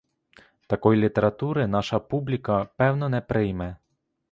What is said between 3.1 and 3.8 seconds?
прийме.